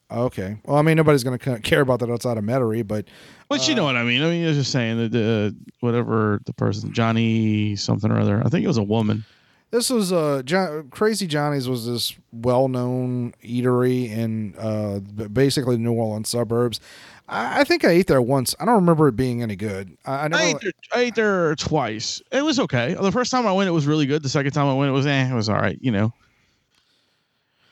[0.09, 0.57] Okay.
[0.65, 3.05] Well, I mean, nobody's gonna care about that outside of Metairie, but
[3.49, 4.21] But you know what I mean.
[4.21, 8.41] I mean, I was just saying that the whatever the person, Johnny something or other.
[8.45, 9.25] I think it was a woman.
[9.71, 15.93] this was uh, John, Crazy Johnny's was this well-known eatery in uh, basically the New
[15.93, 16.79] Orleans suburbs.
[17.27, 18.55] I, I think I ate there once.
[18.59, 19.97] I don't remember it being any good.
[20.05, 20.43] I, I never.
[20.43, 22.21] I ate, there, I ate there twice.
[22.31, 22.93] It was okay.
[22.93, 24.23] The first time I went, it was really good.
[24.23, 25.77] The second time I went, it was eh, it was all right.
[25.81, 26.13] You know,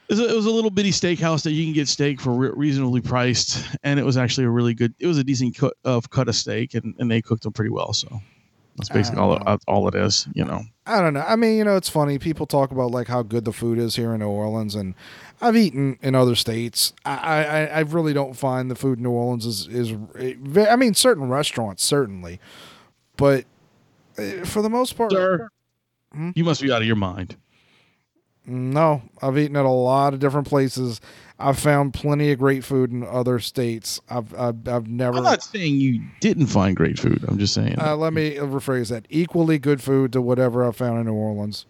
[0.07, 2.31] it was a, it was a little bitty steakhouse that you can get steak for
[2.31, 4.93] re- reasonably priced, and it was actually a really good.
[4.99, 7.71] It was a decent cut of cut of steak, and, and they cooked them pretty
[7.71, 7.93] well.
[7.93, 8.21] So
[8.77, 10.27] that's basically all it, all it is.
[10.33, 10.63] You know.
[10.85, 11.23] I don't know.
[11.25, 12.17] I mean, you know, it's funny.
[12.19, 14.95] People talk about like how good the food is here in New Orleans, and
[15.41, 16.93] I've eaten in other states.
[17.05, 19.93] I I, I really don't find the food in New Orleans is is.
[20.69, 22.39] I mean, certain restaurants certainly,
[23.17, 23.45] but
[24.17, 25.49] uh, for the most part, Sir,
[26.13, 26.31] Hmm?
[26.35, 27.37] you must be out of your mind.
[28.45, 29.01] no.
[29.21, 30.99] I've eaten at a lot of different places.
[31.39, 33.99] I've found plenty of great food in other states.
[34.09, 35.17] I've I've, I've never.
[35.17, 37.23] I'm not saying you didn't find great food.
[37.27, 37.79] I'm just saying.
[37.79, 39.05] uh, let me rephrase that.
[39.09, 41.65] Equally good food to whatever I found in New Orleans.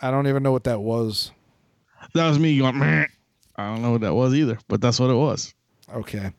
[0.00, 1.30] I don't even know what that was.
[2.14, 2.78] that was me going.
[2.78, 3.06] Meh.
[3.56, 5.54] I don't know what that was either, but that's what it was.
[5.92, 6.32] Okay.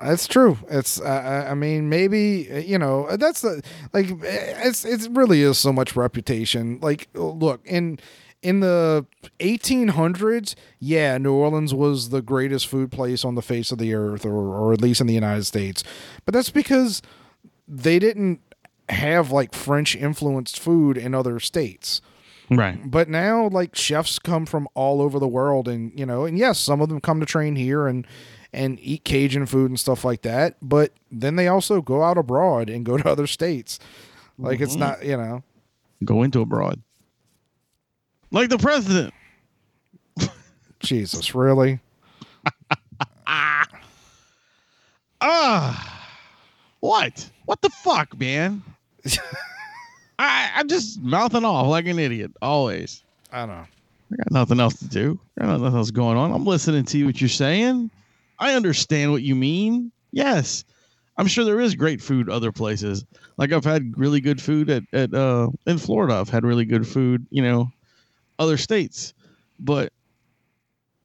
[0.00, 0.58] That's true.
[0.68, 1.00] It's.
[1.00, 3.16] Uh, I- I mean, maybe you know.
[3.16, 4.06] That's the like.
[4.22, 4.84] It's.
[4.84, 6.80] It really is so much reputation.
[6.80, 8.00] Like, look in
[8.42, 9.06] in the
[9.38, 10.54] 1800s.
[10.80, 14.32] Yeah, New Orleans was the greatest food place on the face of the earth, or
[14.58, 15.84] or at least in the United States.
[16.24, 17.00] But that's because
[17.68, 18.40] they didn't
[18.88, 22.00] have like French influenced food in other states
[22.56, 22.90] Right.
[22.90, 26.58] but now like chefs come from all over the world and you know and yes
[26.58, 28.06] some of them come to train here and
[28.52, 32.68] and eat cajun food and stuff like that but then they also go out abroad
[32.68, 33.78] and go to other states
[34.38, 35.42] like it's not you know
[36.04, 36.82] Go into abroad.
[38.32, 39.14] Like the president.
[40.80, 41.78] jesus really
[45.24, 46.10] Ah.
[46.80, 47.30] What?
[47.44, 48.62] What the fuck, man?
[50.18, 53.02] I, I'm just mouthing off like an idiot, always.
[53.32, 53.66] i don't know
[54.12, 55.18] I got nothing else to do.
[55.38, 56.32] I got nothing else going on.
[56.32, 57.06] I'm listening to you.
[57.06, 57.90] what you're saying.
[58.38, 59.90] I understand what you mean.
[60.10, 60.64] Yes.
[61.16, 63.04] I'm sure there is great food other places.
[63.36, 66.14] Like I've had really good food at, at uh in Florida.
[66.14, 67.70] I've had really good food, you know,
[68.38, 69.14] other states.
[69.60, 69.92] But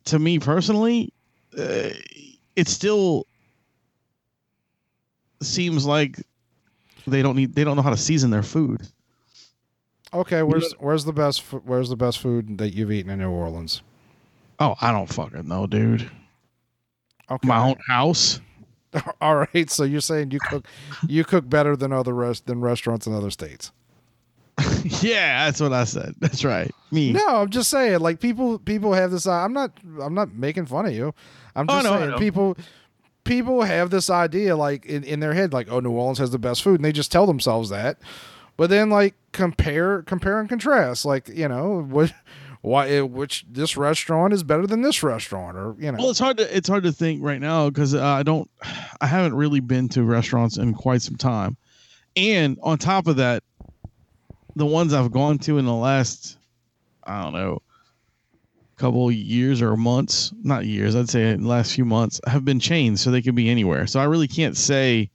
[0.05, 1.13] to me personally,
[1.57, 1.89] uh,
[2.55, 3.27] it still
[5.41, 6.19] seems like
[7.05, 8.81] they don't need they don't know how to season their food.
[10.13, 13.81] Okay where's where's the best where's the best food that you've eaten in new orleans
[14.59, 16.09] Oh, I don't fucking know, dude.
[17.29, 18.41] okay My own house.
[19.21, 20.65] all right so you're saying you cook
[21.07, 23.71] you cook better than other rest than restaurants in other states
[25.03, 26.15] yeah, that's what I said.
[26.19, 26.71] That's right.
[26.89, 27.11] Me.
[27.11, 29.27] No, I'm just saying, like people, people have this.
[29.27, 31.13] I'm not, I'm not making fun of you.
[31.55, 32.57] I'm Oh, just no, saying, people,
[33.23, 36.39] people have this idea, like in, in their head, like, oh, New Orleans has the
[36.39, 37.99] best food, and they just tell themselves that.
[38.57, 41.05] But then, like, compare, compare and contrast.
[41.05, 42.13] Like, you know, what,
[42.61, 46.19] why it, which this restaurant is better than this restaurant or you know Well, it's
[46.19, 48.49] hard to it's hard to think right now because uh, I don't,
[49.01, 51.55] I haven't really been to restaurants in quite some time,
[52.15, 53.43] and on top of that,
[54.55, 56.37] the ones I've gone to in the last,
[57.03, 57.61] I don't know,
[58.77, 63.11] couple years or months, not years, I'd say last few months have been chains, so
[63.11, 63.87] they could be anywhere.
[63.87, 65.09] So I really can't say,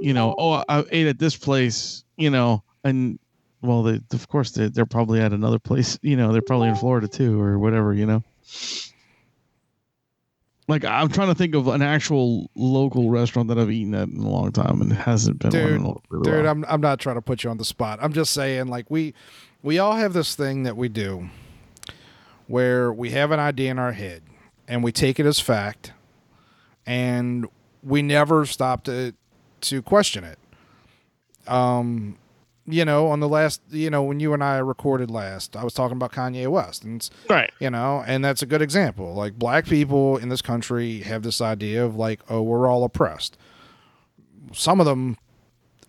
[0.00, 3.18] you know, oh, I ate at this place, you know, and
[3.62, 6.76] well, they, of course they, they're probably at another place, you know, they're probably in
[6.76, 8.22] Florida too or whatever, you know.
[10.68, 14.18] Like I'm trying to think of an actual local restaurant that I've eaten at in
[14.18, 16.46] a long time, and it hasn't been Dude, one really dude while.
[16.48, 19.14] I'm, I'm not trying to put you on the spot i'm just saying like we
[19.62, 21.30] we all have this thing that we do
[22.48, 24.22] where we have an idea in our head
[24.66, 25.92] and we take it as fact
[26.86, 27.46] and
[27.82, 29.14] we never stop to
[29.62, 30.38] to question it
[31.48, 32.16] um
[32.66, 35.72] you know on the last you know when you and i recorded last i was
[35.72, 37.50] talking about kanye west and it's right.
[37.60, 41.40] you know and that's a good example like black people in this country have this
[41.40, 43.38] idea of like oh we're all oppressed
[44.52, 45.16] some of them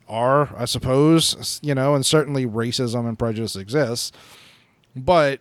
[0.07, 4.11] are i suppose you know and certainly racism and prejudice exists
[4.95, 5.39] but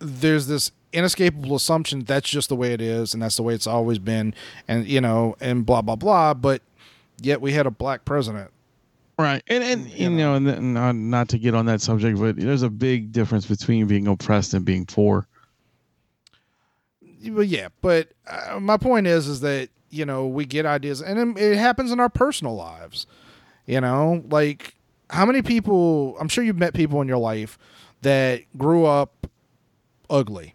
[0.00, 3.66] there's this inescapable assumption that's just the way it is and that's the way it's
[3.66, 4.34] always been
[4.68, 6.60] and you know and blah blah blah but
[7.20, 8.50] yet we had a black president
[9.16, 12.36] Right, and and you know, and then, not, not to get on that subject, but
[12.36, 15.28] there's a big difference between being oppressed and being poor.
[17.26, 21.38] Well, yeah, but uh, my point is, is that you know we get ideas, and
[21.38, 23.06] it, it happens in our personal lives.
[23.66, 24.74] You know, like
[25.10, 26.16] how many people?
[26.18, 27.56] I'm sure you've met people in your life
[28.02, 29.28] that grew up
[30.10, 30.54] ugly,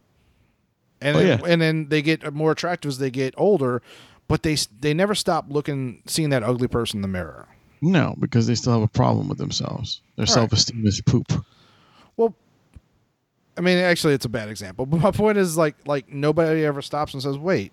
[1.02, 1.46] and Oh, then, yeah.
[1.48, 3.82] and then they get more attractive as they get older,
[4.28, 7.48] but they they never stop looking, seeing that ugly person in the mirror.
[7.82, 10.02] No, because they still have a problem with themselves.
[10.18, 10.30] Their Right.
[10.34, 11.46] self esteem is poop.
[12.18, 12.36] Well,
[13.58, 16.82] I mean, actually, it's a bad example, but my point is like like nobody ever
[16.82, 17.72] stops and says, "Wait,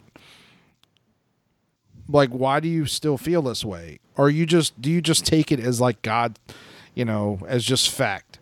[2.08, 5.50] like why do you still feel this way?" Or you just do you just take
[5.52, 6.38] it as like God,
[6.94, 8.38] you know, as just fact?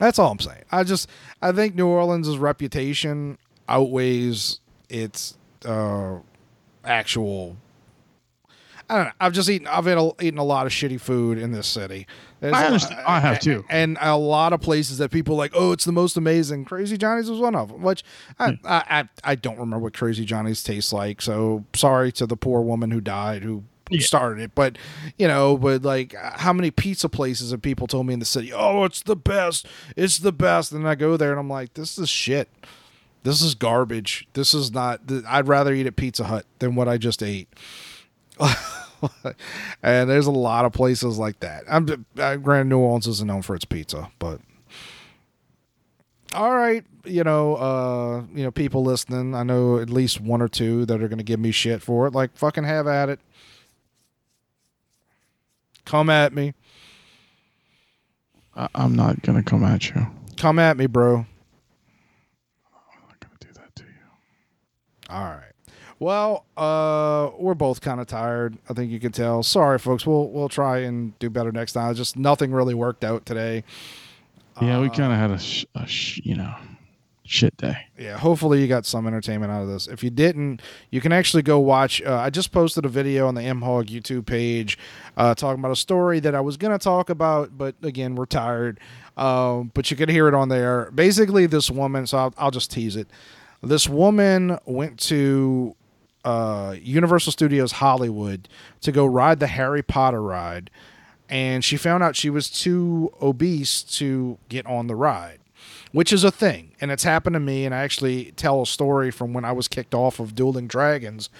[0.00, 0.64] That's all I'm saying.
[0.72, 1.08] I just
[1.40, 6.16] I think New Orleans' reputation outweighs its uh,
[6.84, 7.56] actual.
[8.92, 9.12] I don't know.
[9.20, 9.66] I've just eaten.
[9.66, 12.06] I've eaten a, eaten a lot of shitty food in this city.
[12.40, 13.00] There's I a lot- understand.
[13.06, 13.64] I have too.
[13.70, 16.64] and a lot of places that people like, oh, it's the most amazing.
[16.66, 18.04] Crazy Johnny's was one of them, which
[18.38, 18.66] I, Hmm.
[18.66, 21.22] I, I, I don't remember what Crazy Johnny's tastes like.
[21.22, 24.00] So sorry to the poor woman who died who Yeah.
[24.00, 24.54] started it.
[24.54, 24.76] But,
[25.18, 28.52] you know, but like how many pizza places have people told me in the city,
[28.52, 29.66] oh, it's the best.
[29.96, 30.72] It's the best.
[30.72, 32.48] And I go there and I'm like, this is shit.
[33.22, 34.26] This is garbage.
[34.34, 37.48] This is not, I'd rather eat at Pizza Hut than what I just ate.
[39.82, 41.64] and there's a lot of places like that.
[41.68, 44.40] I'm uh, granted New Orleans isn't known for its pizza, but
[46.34, 50.48] all right, you know, uh, you know, people listening, I know at least one or
[50.48, 52.14] two that are going to give me shit for it.
[52.14, 53.20] Like, fucking have at it.
[55.84, 56.54] Come at me.
[58.56, 60.06] I, I'm not gonna come at you.
[60.36, 61.16] Come at me, bro.
[61.16, 61.26] I'm
[63.08, 63.90] not gonna do that to you.
[65.10, 65.51] All right.
[66.02, 68.58] Well, uh, we're both kind of tired.
[68.68, 69.44] I think you can tell.
[69.44, 70.04] Sorry, folks.
[70.04, 71.94] We'll we'll try and do better next time.
[71.94, 73.62] Just nothing really worked out today.
[74.60, 76.52] Yeah, we Uh, kind of had a, sh- a sh- you know,
[77.24, 77.86] shit day.
[77.96, 81.42] yeah hopefully you got some entertainment out of this if you didn't you can actually
[81.42, 84.76] go watch uh, i just posted a video on the MHOG youtube page
[85.16, 88.26] uh, talking about a story that i was going to talk about but again we're
[88.26, 88.78] tired
[89.16, 92.70] um, but you can hear it on there basically this woman so I'll, I'll just
[92.72, 93.08] tease it
[93.62, 95.74] this woman went to
[96.24, 98.48] uh, universal studios hollywood
[98.80, 100.70] to go ride the harry potter ride
[101.28, 105.38] and she found out she was too obese to get on the ride
[105.92, 106.72] which is a thing.
[106.80, 109.68] And it's happened to me and i actually tell a story from when i was
[109.68, 111.30] kicked off of dueling dragons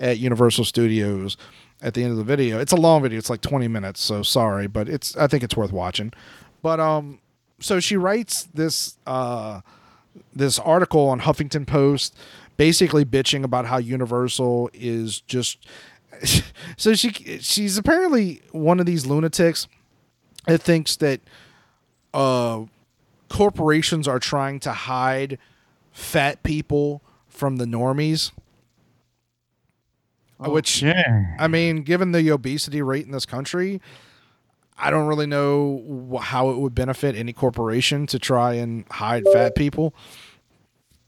[0.00, 1.36] at universal studios
[1.82, 2.58] at the end of the video.
[2.58, 3.18] It's a long video.
[3.18, 6.12] It's like 20 minutes so sorry but it's i think it's worth watching.
[6.62, 7.20] But um
[7.60, 9.60] so she writes this uh
[10.34, 12.16] this article on huffington post
[12.56, 15.66] basically bitching about how universal is just
[16.76, 19.68] so she she's apparently one of these lunatics
[20.46, 21.20] that thinks that
[22.14, 22.64] uh
[23.28, 25.38] corporations are trying to hide
[25.92, 28.32] fat people from the normies.
[30.38, 33.80] Which yeah, I mean, given the obesity rate in this country,
[34.78, 39.54] I don't really know how it would benefit any corporation to try and hide fat
[39.54, 39.94] people.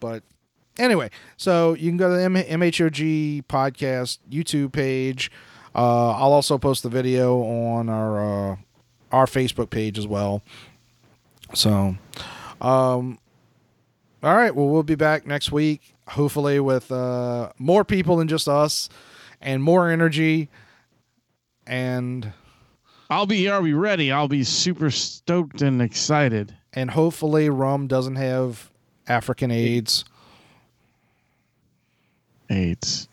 [0.01, 0.23] But
[0.79, 5.31] anyway, so you can go to the M- MHOG podcast YouTube page.
[5.75, 8.57] Uh, I'll also post the video on our uh,
[9.13, 10.43] our Facebook page as well.
[11.55, 11.97] So,
[12.61, 13.19] Um,
[14.23, 14.55] all right.
[14.55, 18.89] Well, we'll be back next week, hopefully with uh, more people than just us
[19.41, 20.49] and more energy.
[21.67, 22.33] And
[23.11, 23.55] I'll be here.
[23.55, 24.11] I'll be ready.
[24.13, 26.55] I'll be super stoked and excited.
[26.73, 28.71] and hopefully rum doesn't have
[29.07, 30.05] African AIDS.
[32.51, 33.09] AIDS.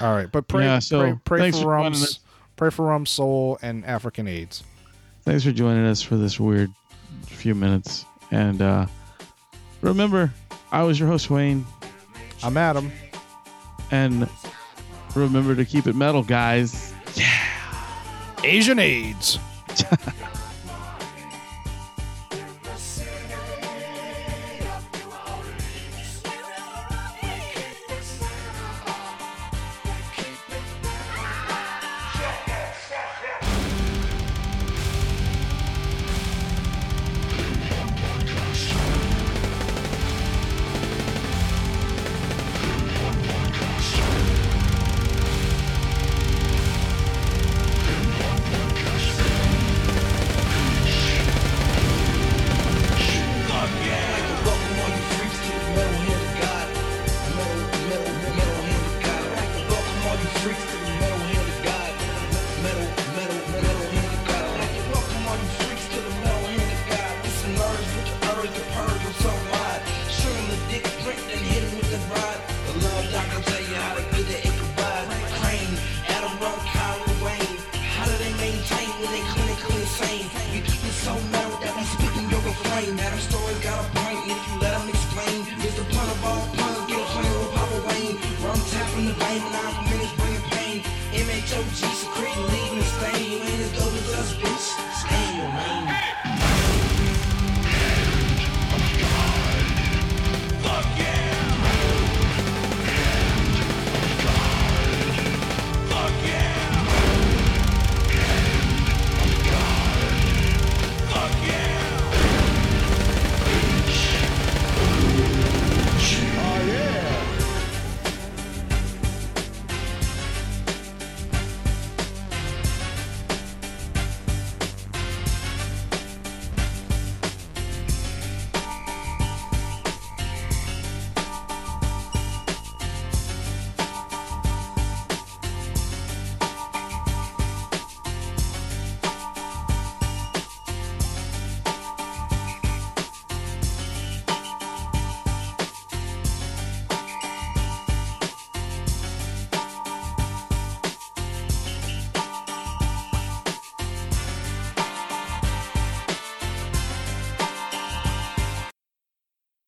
[0.00, 2.20] All right, but pray Yeah, so pray, pray thanks for for rum's
[2.56, 4.62] pray for rum's soul and African AIDS.
[5.22, 6.70] Thanks for joining us for this weird
[7.26, 8.04] few minutes.
[8.30, 8.86] And uh,
[9.80, 10.32] remember,
[10.72, 11.64] I was your host, Wayne.
[12.42, 12.92] I'm Adam.
[13.90, 14.28] And
[15.14, 16.92] remember to keep it metal, guys.
[17.14, 17.30] Yeah,
[18.42, 19.38] Asian AIDS.